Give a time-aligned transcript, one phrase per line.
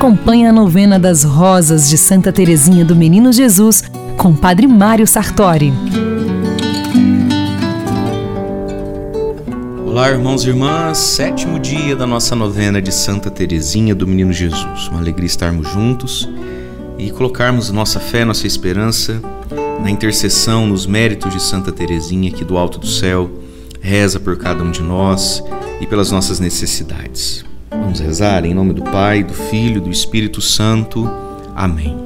[0.00, 3.84] Acompanhe a novena das Rosas de Santa Teresinha do Menino Jesus
[4.16, 5.74] com Padre Mário Sartori.
[9.84, 14.88] Olá, irmãos e irmãs, sétimo dia da nossa novena de Santa Teresinha do Menino Jesus.
[14.88, 16.26] Uma alegria estarmos juntos
[16.96, 19.20] e colocarmos nossa fé, nossa esperança
[19.82, 23.30] na intercessão, nos méritos de Santa Teresinha que do alto do céu
[23.82, 25.44] reza por cada um de nós
[25.78, 27.49] e pelas nossas necessidades.
[27.90, 31.10] Vamos rezar em nome do Pai, do Filho do Espírito Santo.
[31.56, 31.98] Amém.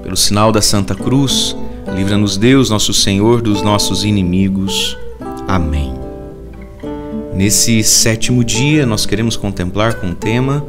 [0.00, 1.56] Pelo sinal da Santa Cruz,
[1.96, 4.96] livra-nos Deus, nosso Senhor, dos nossos inimigos.
[5.48, 5.92] Amém.
[7.34, 10.64] Nesse sétimo dia, nós queremos contemplar com o tema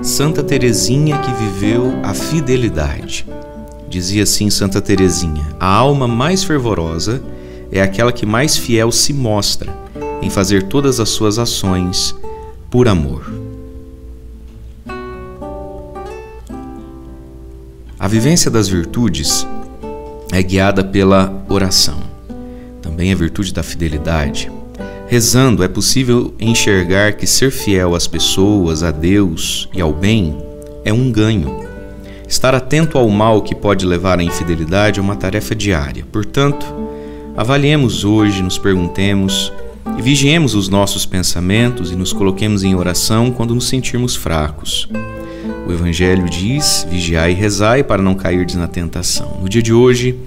[0.00, 3.26] Santa Teresinha que viveu a fidelidade.
[3.90, 7.22] Dizia assim Santa Teresinha: A alma mais fervorosa
[7.70, 9.70] é aquela que mais fiel se mostra
[10.22, 12.16] em fazer todas as suas ações
[12.70, 13.33] por amor.
[18.04, 19.46] A vivência das virtudes
[20.30, 22.00] é guiada pela oração.
[22.82, 24.52] Também a virtude da fidelidade.
[25.08, 30.36] Rezando é possível enxergar que ser fiel às pessoas, a Deus e ao bem
[30.84, 31.64] é um ganho.
[32.28, 36.04] Estar atento ao mal que pode levar à infidelidade é uma tarefa diária.
[36.12, 36.66] Portanto,
[37.34, 39.50] avaliemos hoje, nos perguntemos
[39.98, 44.90] e vigiemos os nossos pensamentos e nos coloquemos em oração quando nos sentirmos fracos.
[45.66, 49.38] O Evangelho diz: vigiai e rezai para não cairdes na tentação.
[49.40, 50.18] No dia de hoje,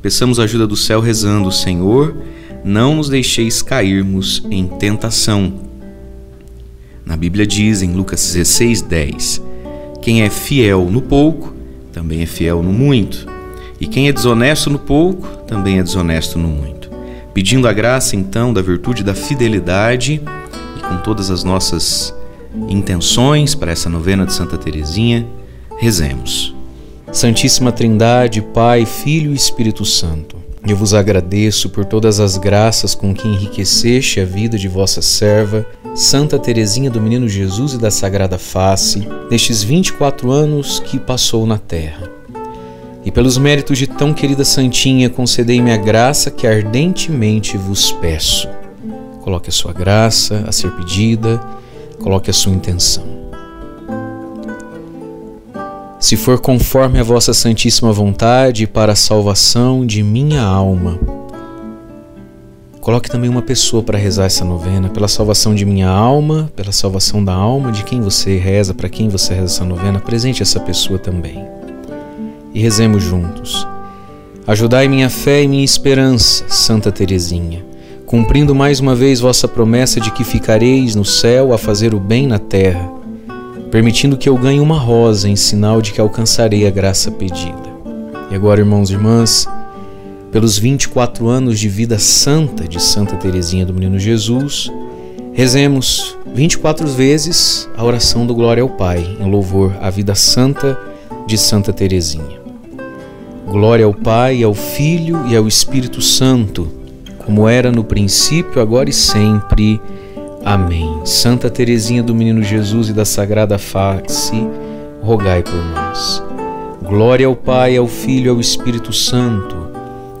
[0.00, 2.16] peçamos a ajuda do céu rezando: Senhor,
[2.64, 5.52] não nos deixeis cairmos em tentação.
[7.04, 9.42] Na Bíblia diz em Lucas 16, 10:
[10.00, 11.54] Quem é fiel no pouco,
[11.92, 13.26] também é fiel no muito.
[13.80, 16.90] E quem é desonesto no pouco, também é desonesto no muito.
[17.34, 20.22] Pedindo a graça, então, da virtude da fidelidade
[20.76, 22.14] e com todas as nossas
[22.68, 25.26] intenções para essa novena de Santa Teresinha,
[25.78, 26.54] rezemos.
[27.12, 30.36] Santíssima Trindade, Pai, Filho e Espírito Santo,
[30.68, 35.64] eu vos agradeço por todas as graças com que enriqueceste a vida de vossa serva,
[35.94, 41.56] Santa Teresinha do Menino Jesus e da Sagrada Face, nestes 24 anos que passou na
[41.56, 42.10] terra.
[43.04, 48.48] E pelos méritos de tão querida Santinha, concedei-me a graça que ardentemente vos peço.
[49.22, 51.40] Coloque a sua graça a ser pedida
[52.00, 53.04] Coloque a sua intenção.
[55.98, 61.00] Se for conforme a vossa santíssima vontade para a salvação de minha alma,
[62.80, 67.24] coloque também uma pessoa para rezar essa novena, pela salvação de minha alma, pela salvação
[67.24, 70.98] da alma de quem você reza, para quem você reza essa novena, presente essa pessoa
[70.98, 71.44] também.
[72.54, 73.66] E rezemos juntos.
[74.46, 77.65] Ajudai minha fé e minha esperança, Santa Teresinha
[78.06, 82.24] cumprindo mais uma vez vossa promessa de que ficareis no céu a fazer o bem
[82.24, 82.88] na terra,
[83.68, 87.66] permitindo que eu ganhe uma rosa em sinal de que alcançarei a graça pedida.
[88.30, 89.48] E agora, irmãos e irmãs,
[90.30, 94.70] pelos 24 anos de vida santa de Santa Teresinha do Menino Jesus,
[95.32, 100.78] rezemos 24 vezes a oração do Glória ao Pai, em louvor à vida santa
[101.26, 102.40] de Santa Teresinha.
[103.48, 106.75] Glória ao Pai, ao Filho e ao Espírito Santo,
[107.26, 109.82] como era no princípio, agora e sempre.
[110.44, 111.00] Amém.
[111.04, 114.48] Santa Teresinha do Menino Jesus e da Sagrada Face,
[115.02, 116.22] rogai por nós.
[116.84, 119.56] Glória ao Pai, ao Filho e ao Espírito Santo,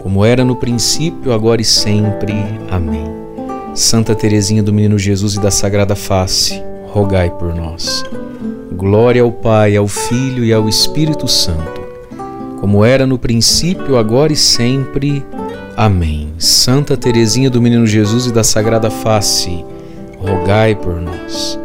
[0.00, 2.32] como era no princípio, agora e sempre.
[2.70, 3.04] Amém.
[3.74, 8.04] Santa Teresinha do Menino Jesus e da Sagrada Face, rogai por nós.
[8.70, 11.80] Glória ao Pai, ao Filho e ao Espírito Santo,
[12.60, 15.24] como era no princípio, agora e sempre.
[15.32, 15.41] Amém.
[16.38, 19.64] Santa Teresinha do Menino Jesus e da Sagrada Face,
[20.16, 21.58] rogai por nós.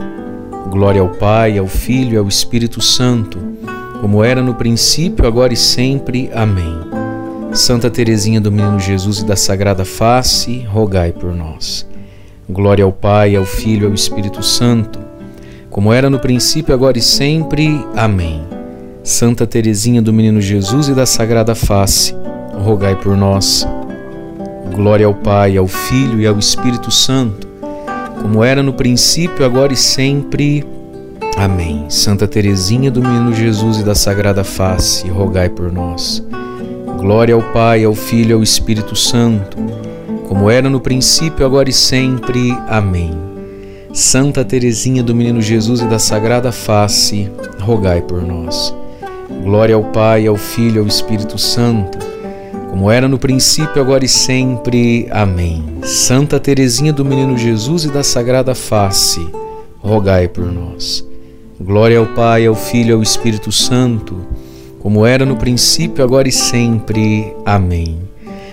[0.71, 3.37] Glória ao Pai, ao Filho e ao Espírito Santo,
[4.01, 6.31] como era no princípio, agora e sempre.
[6.33, 6.79] Amém.
[7.53, 11.87] Santa Teresinha do Menino Jesus e da Sagrada Face, rogai por nós.
[12.49, 14.97] Glória ao Pai, ao Filho e ao Espírito Santo,
[15.69, 17.85] como era no princípio, agora e sempre.
[17.95, 18.41] Amém.
[19.03, 22.15] Santa Teresinha do Menino Jesus e da Sagrada Face,
[22.63, 23.67] rogai por nós.
[24.77, 27.47] Glória ao Pai, ao Filho e ao Espírito Santo,
[28.21, 30.63] como era no princípio, agora e sempre.
[31.35, 31.85] Amém.
[31.89, 36.23] Santa Teresinha do Menino Jesus e da Sagrada Face, rogai por nós.
[36.99, 39.57] Glória ao Pai, ao Filho e ao Espírito Santo,
[40.27, 42.55] como era no princípio, agora e sempre.
[42.69, 43.17] Amém.
[43.91, 48.71] Santa Teresinha do Menino Jesus e da Sagrada Face, rogai por nós.
[49.43, 51.97] Glória ao Pai, ao Filho e ao Espírito Santo
[52.77, 55.07] como era no princípio, agora e sempre.
[55.09, 55.63] Amém.
[55.81, 59.19] Santa Teresinha do Menino Jesus e da Sagrada Face,
[59.79, 61.03] rogai por nós.
[61.59, 64.15] Glória ao Pai, ao Filho e ao Espírito Santo,
[64.79, 67.33] como era no princípio, agora e sempre.
[67.43, 67.97] Amém.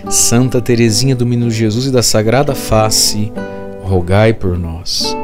[0.09, 3.31] Santa Teresinha do Menino Jesus e da Sagrada Face,
[3.83, 5.15] rogai por nós.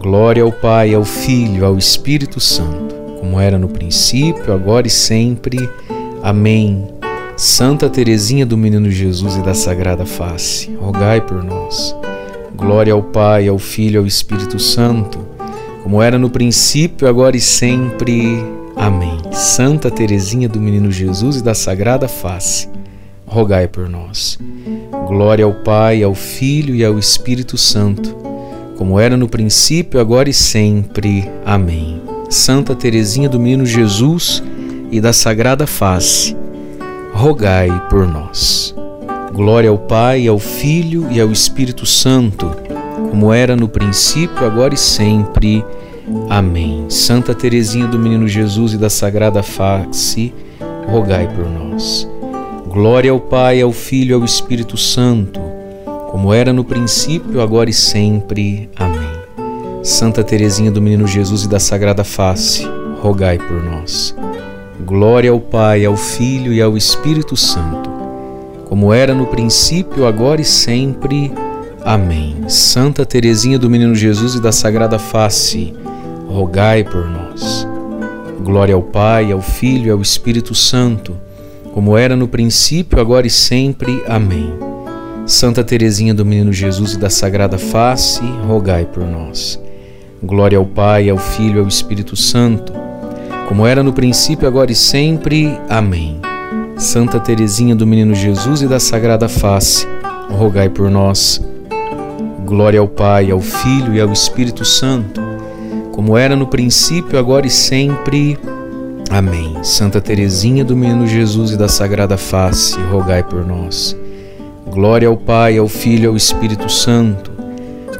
[0.00, 5.70] Glória ao Pai, ao Filho, ao Espírito Santo, como era no princípio, agora e sempre.
[6.24, 6.91] Amém.
[7.42, 11.92] Santa Teresinha do Menino Jesus e da Sagrada Face, rogai por nós.
[12.54, 15.18] Glória ao Pai, ao Filho e ao Espírito Santo,
[15.82, 18.38] como era no princípio, agora e sempre.
[18.76, 19.20] Amém.
[19.32, 22.68] Santa Teresinha do Menino Jesus e da Sagrada Face,
[23.26, 24.38] rogai por nós.
[25.08, 28.14] Glória ao Pai, ao Filho e ao Espírito Santo,
[28.76, 31.28] como era no princípio, agora e sempre.
[31.44, 32.00] Amém.
[32.30, 34.40] Santa Teresinha do Menino Jesus
[34.92, 36.36] e da Sagrada Face,
[37.22, 38.74] rogai por nós.
[39.32, 42.50] Glória ao Pai, ao Filho e ao Espírito Santo,
[43.10, 45.64] como era no princípio, agora e sempre.
[46.28, 46.86] Amém.
[46.88, 50.34] Santa Teresinha do Menino Jesus e da Sagrada Face,
[50.88, 52.08] rogai por nós.
[52.66, 55.38] Glória ao Pai, ao Filho e ao Espírito Santo,
[56.10, 58.68] como era no princípio, agora e sempre.
[58.74, 59.84] Amém.
[59.84, 62.68] Santa Teresinha do Menino Jesus e da Sagrada Face,
[63.00, 64.12] rogai por nós.
[64.80, 67.90] Glória ao Pai, ao Filho e ao Espírito Santo,
[68.68, 71.32] como era no princípio, agora e sempre.
[71.84, 72.36] Amém.
[72.48, 75.74] Santa Teresinha do Menino Jesus e da Sagrada Face,
[76.26, 77.66] rogai por nós.
[78.40, 81.16] Glória ao Pai, ao Filho e ao Espírito Santo,
[81.72, 84.02] como era no princípio, agora e sempre.
[84.08, 84.52] Amém.
[85.26, 89.60] Santa Teresinha do Menino Jesus e da Sagrada Face, rogai por nós.
[90.22, 92.81] Glória ao Pai, ao Filho e ao Espírito Santo,
[93.48, 95.58] como era no princípio, agora e sempre.
[95.68, 96.20] Amém.
[96.76, 99.86] Santa Teresinha do Menino Jesus e da Sagrada Face,
[100.30, 101.40] rogai por nós.
[102.44, 105.20] Glória ao Pai, ao Filho e ao Espírito Santo,
[105.92, 108.38] como era no princípio, agora e sempre.
[109.10, 109.56] Amém.
[109.62, 113.96] Santa Teresinha do Menino Jesus e da Sagrada Face, rogai por nós.
[114.70, 117.30] Glória ao Pai, ao Filho e ao Espírito Santo,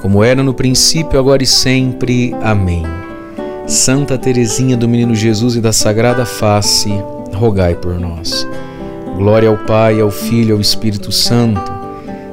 [0.00, 2.34] como era no princípio, agora e sempre.
[2.42, 3.01] Amém.
[3.66, 6.90] Santa Teresinha do Menino Jesus e da Sagrada Face,
[7.32, 8.46] rogai por nós.
[9.16, 11.72] Glória ao Pai, ao Filho e ao Espírito Santo,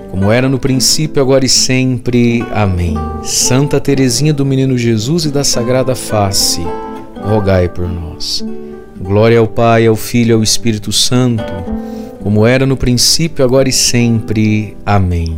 [0.09, 2.43] como era no princípio, agora e sempre.
[2.51, 2.95] Amém.
[3.23, 6.61] Santa Teresinha do Menino Jesus e da Sagrada Face,
[7.21, 8.43] rogai por nós.
[8.99, 11.53] Glória ao Pai, ao Filho e ao Espírito Santo,
[12.21, 14.75] como era no princípio, agora e sempre.
[14.85, 15.37] Amém.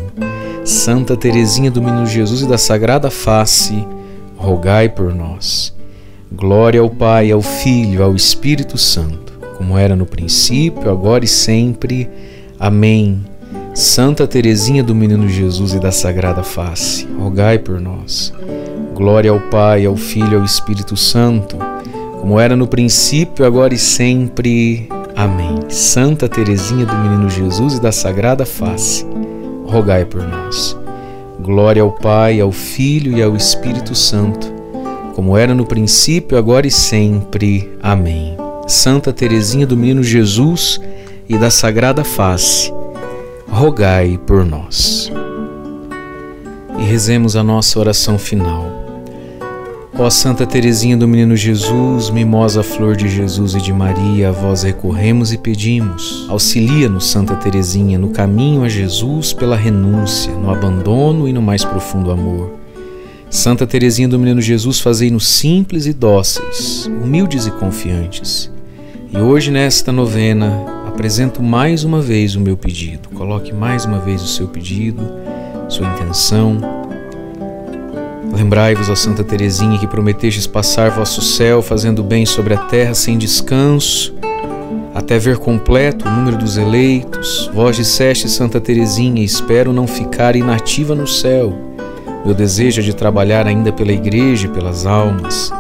[0.64, 3.86] Santa Teresinha do Menino Jesus e da Sagrada Face,
[4.38, 5.74] rogai por nós.
[6.34, 12.10] Glória ao Pai, ao Filho, ao Espírito Santo, como era no princípio, agora e sempre.
[12.58, 13.26] Amém.
[13.76, 18.34] Santa Teresinha do Menino Jesus e da Sagrada Face, rogai por nós.
[18.96, 21.58] Glória ao Pai, ao Filho ao Espírito Santo,
[22.22, 24.88] como era no princípio, agora e sempre.
[25.14, 25.60] Amém.
[25.68, 29.06] Santa Teresinha do Menino Jesus e da Sagrada Face,
[29.66, 30.78] rogai por nós.
[31.42, 34.61] Glória ao Pai, ao Filho e ao Espírito Santo,
[35.14, 37.72] como era no princípio, agora e sempre.
[37.82, 38.38] Amém.
[38.68, 40.80] Santa Teresinha do Menino Jesus
[41.28, 42.72] e da Sagrada Face,
[43.50, 45.12] rogai por nós.
[46.80, 48.82] E rezemos a nossa oração final.
[50.00, 54.64] Ó Santa Teresinha do Menino Jesus, mimosa flor de Jesus e de Maria, a vós
[54.64, 56.26] recorremos e pedimos.
[56.30, 62.10] Auxilia-nos, Santa Teresinha, no caminho a Jesus pela renúncia, no abandono e no mais profundo
[62.10, 62.61] amor.
[63.32, 68.52] Santa Teresinha do Menino Jesus, fazei-nos simples e dóceis, humildes e confiantes.
[69.10, 73.08] E hoje, nesta novena, apresento mais uma vez o meu pedido.
[73.16, 75.10] Coloque mais uma vez o seu pedido,
[75.70, 76.58] sua intenção.
[78.36, 83.18] Lembrai-vos, ó Santa Teresinha, que prometestes passar vosso céu fazendo bem sobre a terra sem
[83.18, 84.14] descanso,
[84.94, 87.50] até ver completo o número dos eleitos.
[87.54, 91.71] Vós disseste, Santa Teresinha, espero não ficar inativa no céu.
[92.24, 95.52] Meu desejo é de trabalhar ainda pela igreja e pelas almas.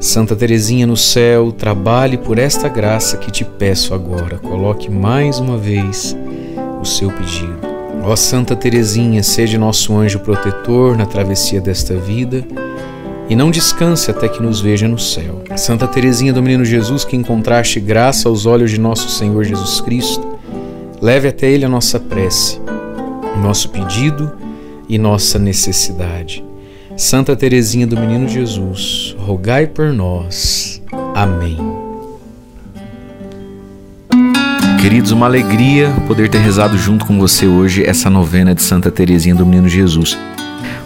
[0.00, 4.38] Santa Teresinha no céu, trabalhe por esta graça que te peço agora.
[4.38, 6.16] Coloque mais uma vez
[6.80, 7.58] o seu pedido.
[8.02, 12.44] Ó Santa Teresinha, seja nosso anjo protetor na travessia desta vida
[13.28, 15.42] e não descanse até que nos veja no céu.
[15.56, 20.38] Santa Teresinha do Menino Jesus, que encontraste graça aos olhos de nosso Senhor Jesus Cristo,
[21.00, 22.60] leve até ele a nossa prece,
[23.34, 24.30] o nosso pedido
[24.88, 26.44] e nossa necessidade.
[26.96, 30.80] Santa Teresinha do Menino Jesus, rogai por nós.
[31.14, 31.56] Amém.
[34.80, 39.34] Queridos, uma alegria poder ter rezado junto com você hoje essa novena de Santa Teresinha
[39.34, 40.16] do Menino Jesus.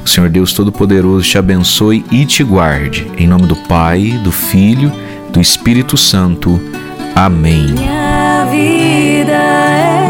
[0.05, 3.07] O Senhor Deus Todo-Poderoso te abençoe e te guarde.
[3.19, 4.93] Em nome do Pai, do Filho,
[5.31, 6.61] do Espírito Santo.
[7.15, 7.73] Amém.
[7.73, 10.09] Minha vida é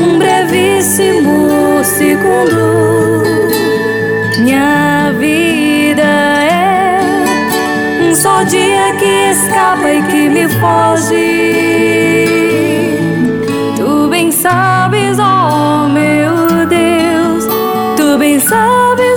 [0.00, 1.47] um brevíssimo
[1.88, 3.22] segundo.
[4.38, 7.00] Minha vida é
[8.02, 12.28] um só dia que escapa e que me foge.
[13.76, 17.46] Tu bem sabes, oh meu Deus,
[17.96, 19.07] tu bem sabes.